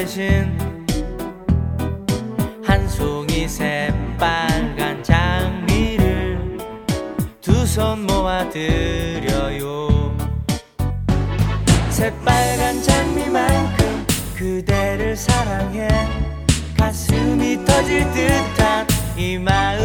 [0.00, 0.56] 대신
[2.64, 6.56] 한 송이 새빨간 장미를
[7.42, 10.16] 두 손 모아 드려요.
[11.90, 15.86] 새빨간 장미만큼 그대를 사랑해.
[16.78, 18.86] 가슴이 터질 듯한
[19.18, 19.79] 이 마음.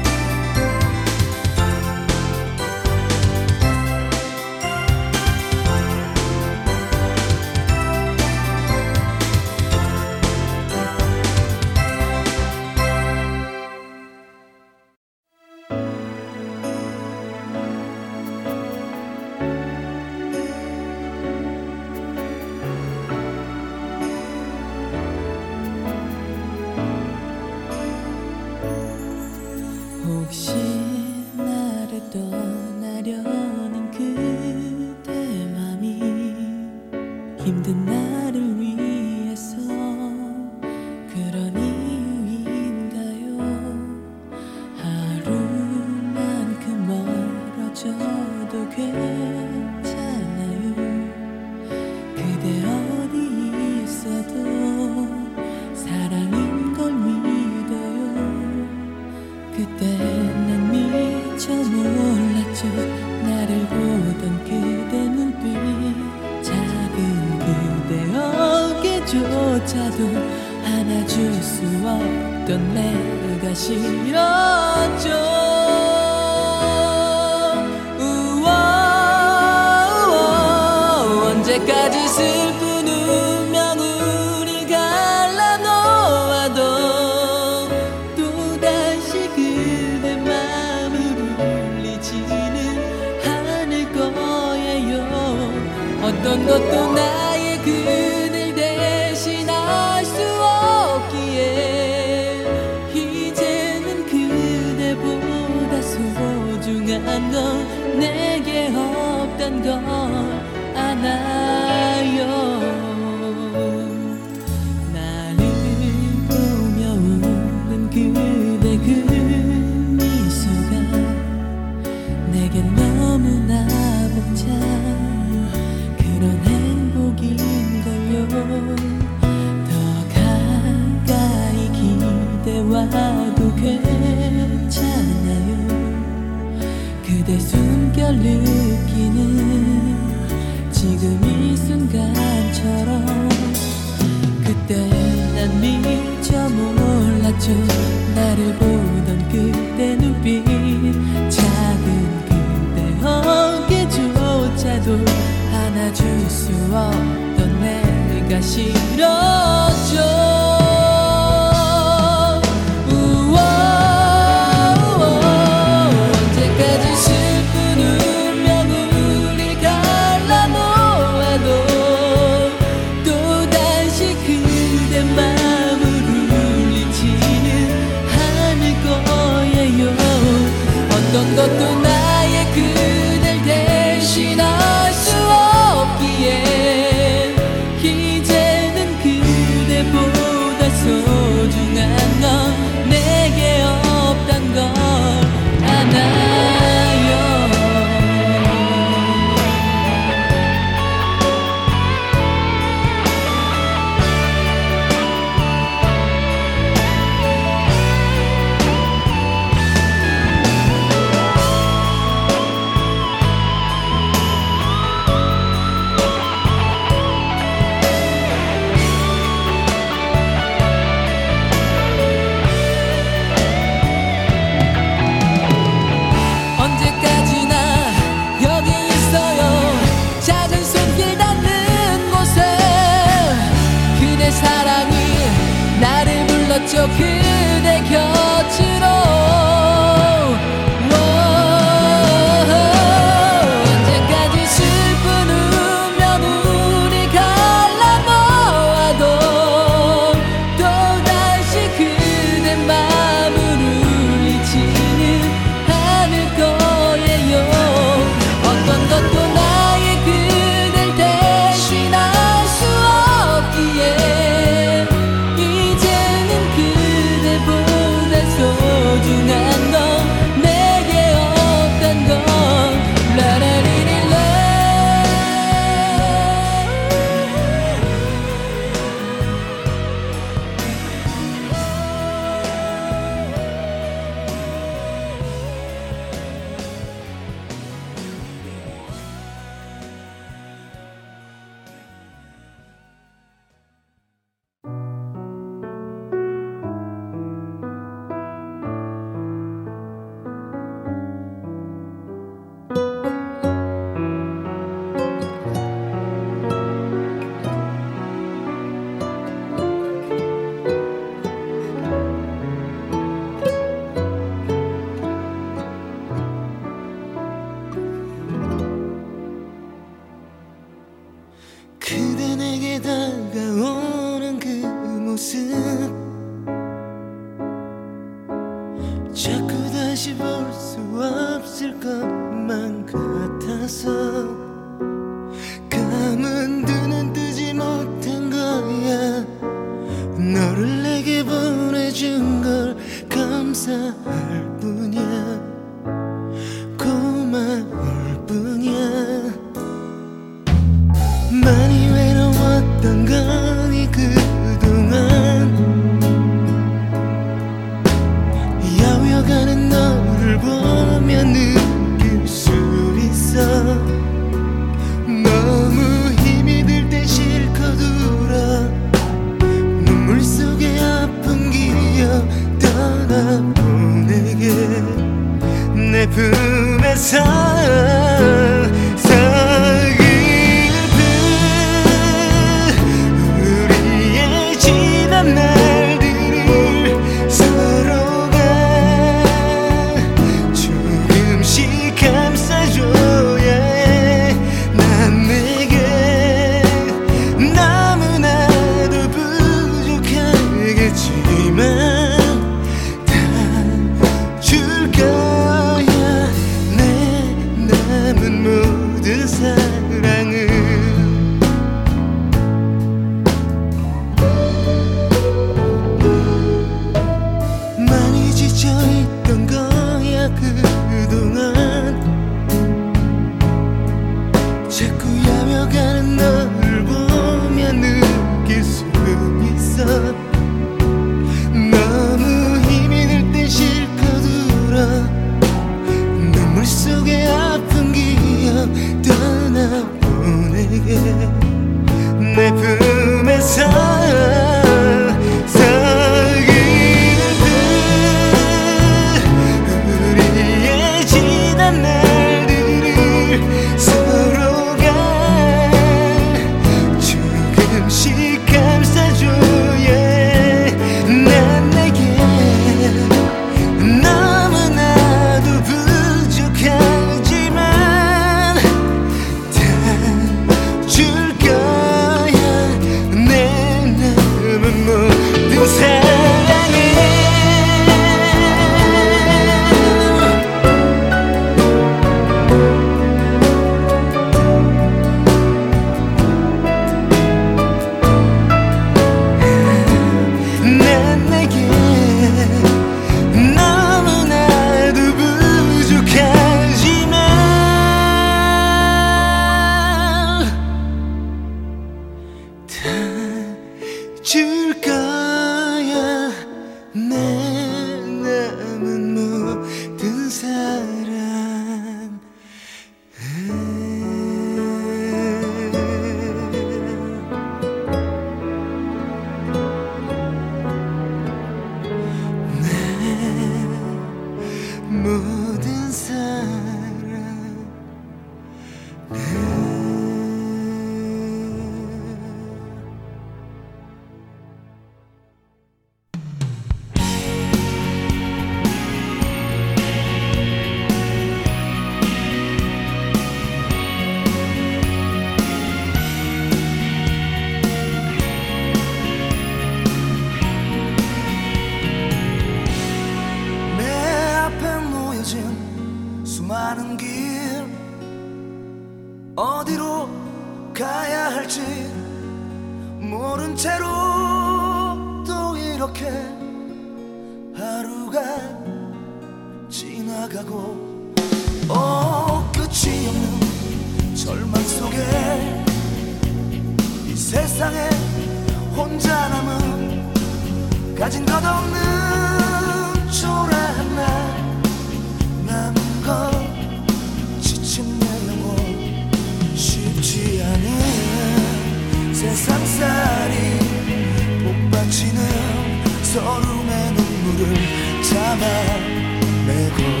[596.11, 600.00] 서름의 눈물을 잡아내고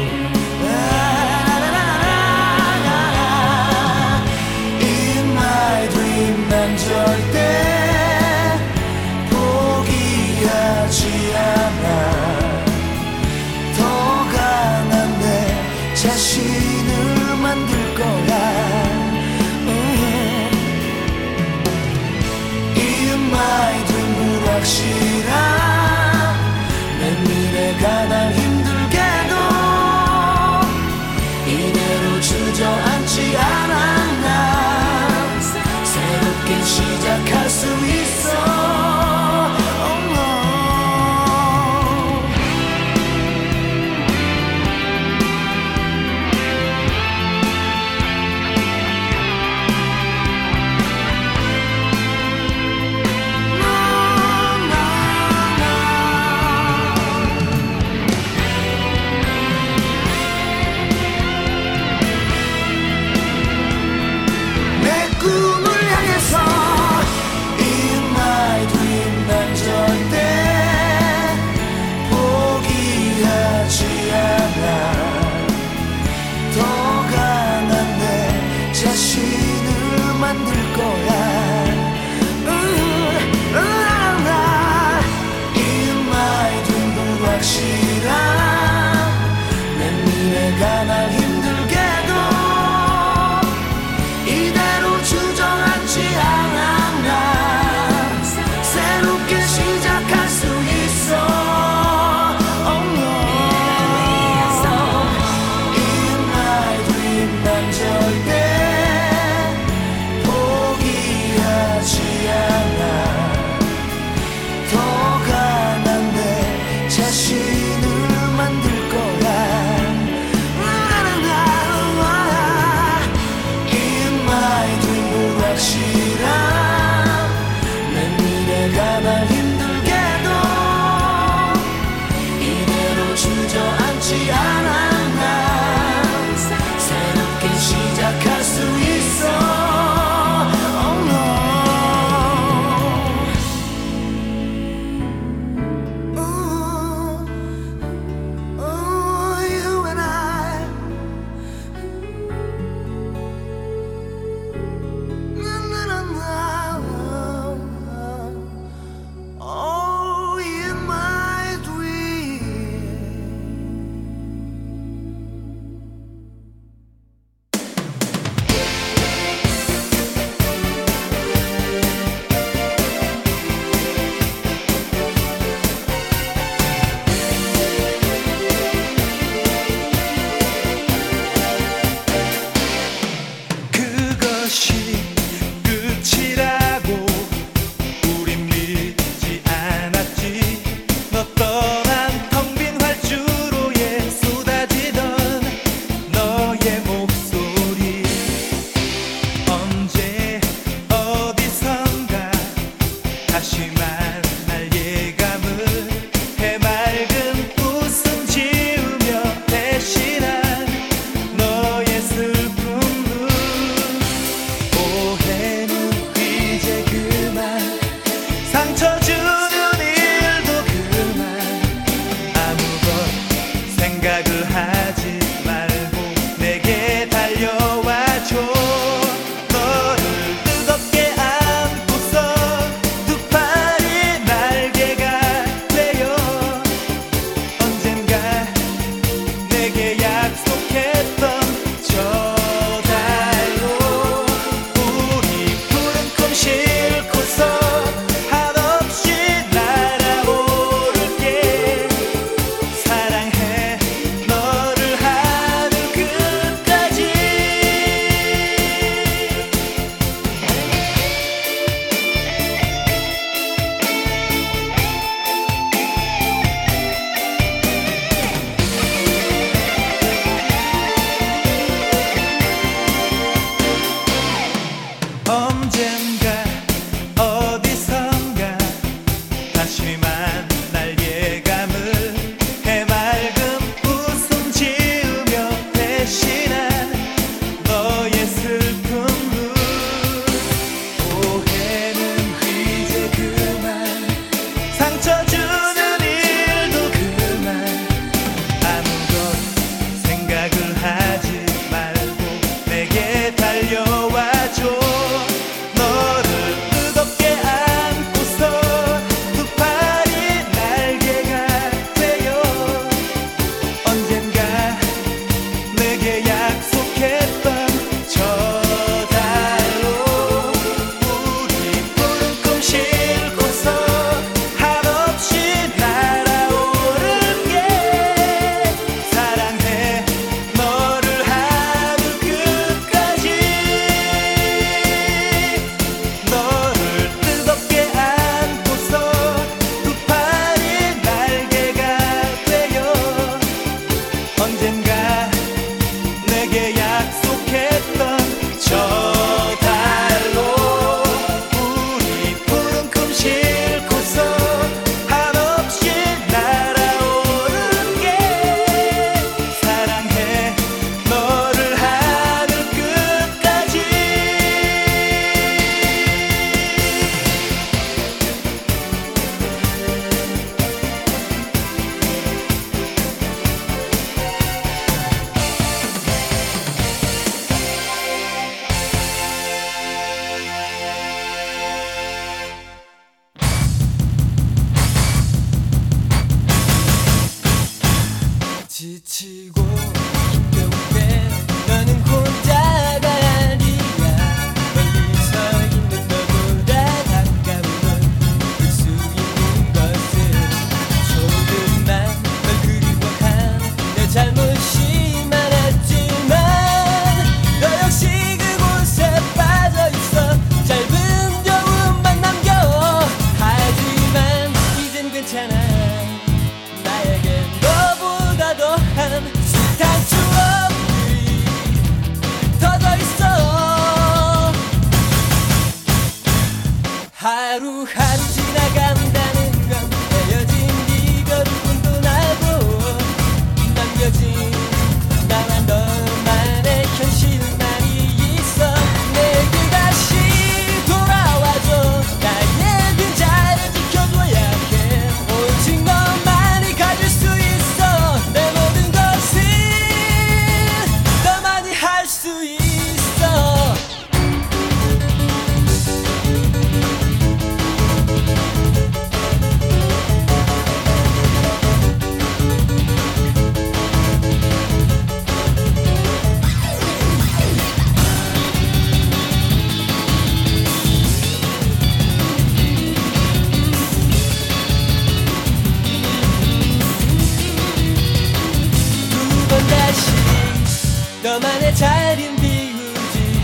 [481.71, 483.41] 내 자린 비우지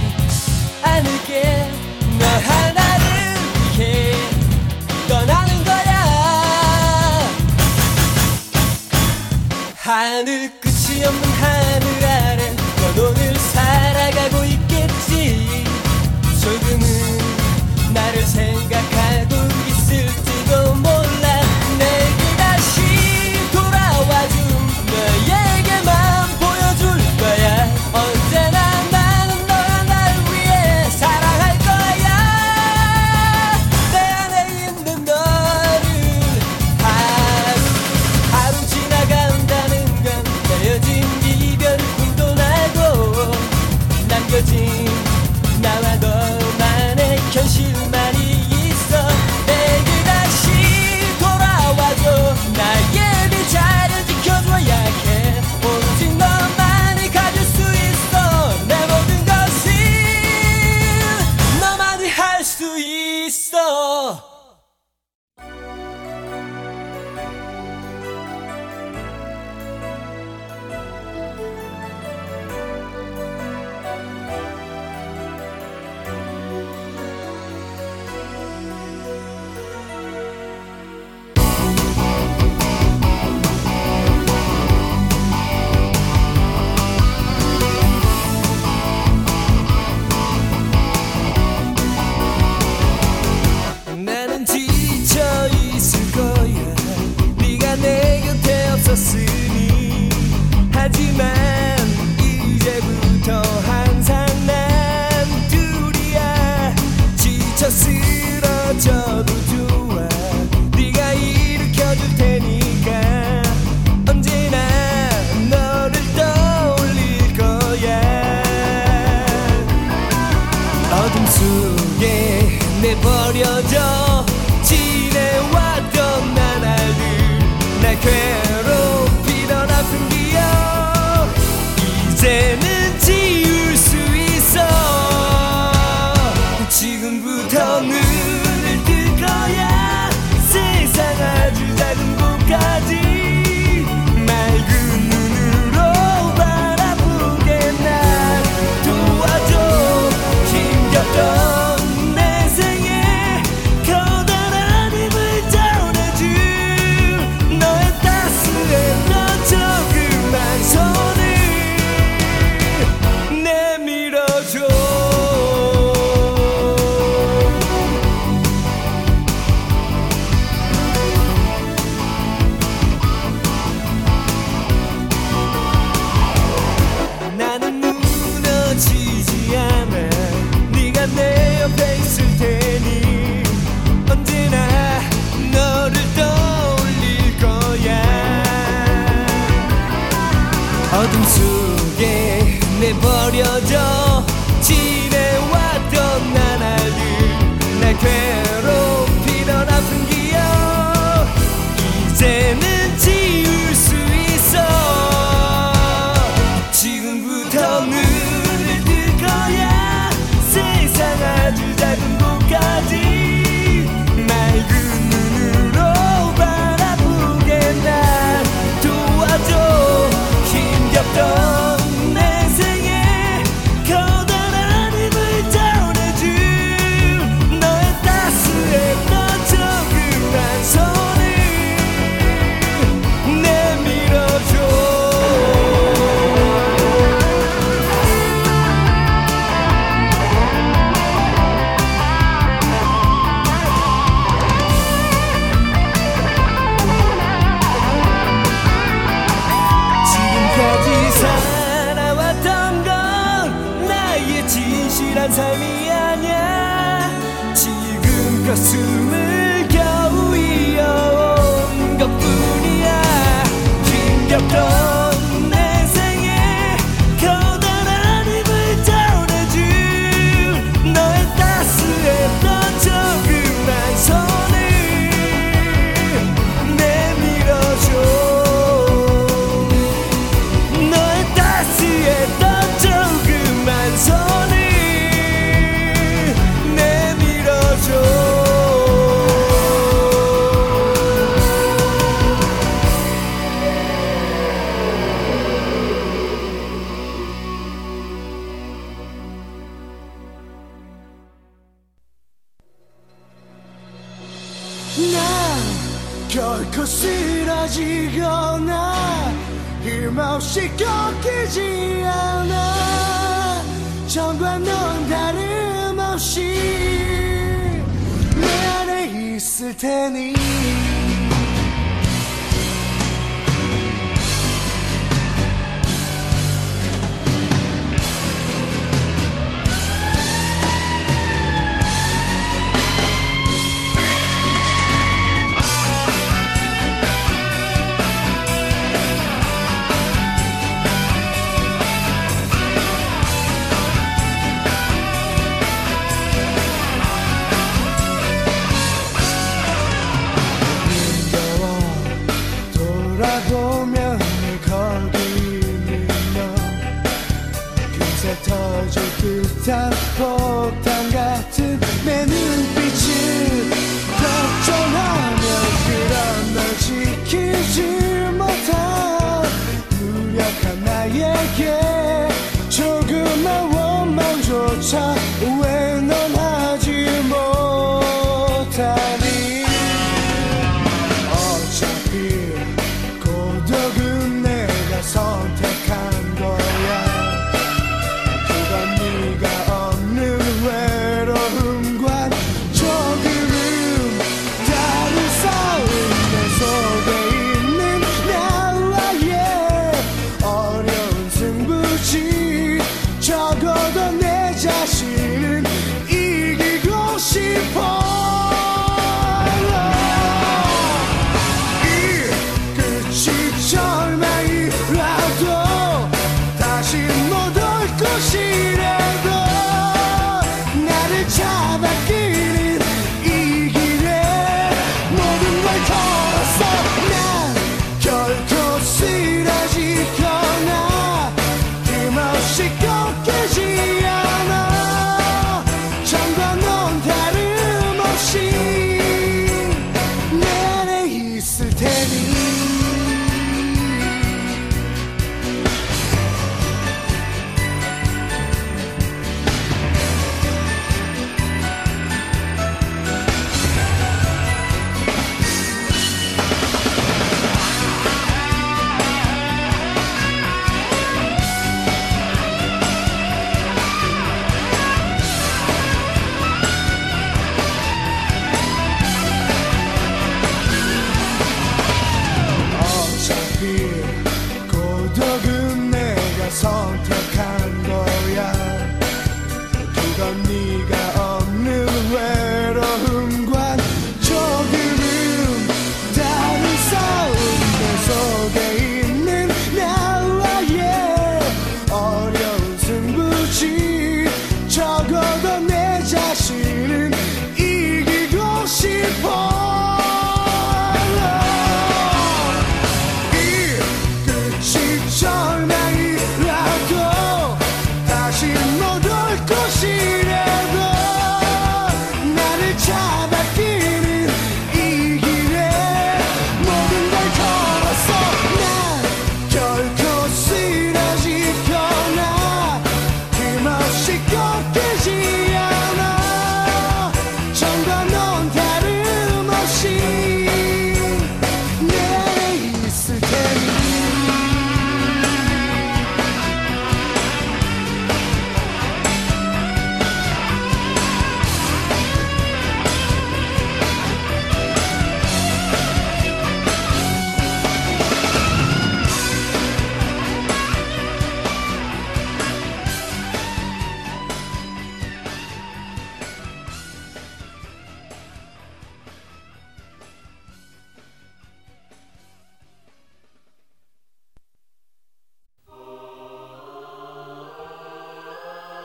[0.84, 1.72] 않을게.
[2.20, 3.06] 너 하나를
[3.78, 4.12] 위해
[5.08, 7.30] 떠나는 거야.
[9.78, 10.67] 하늘 끝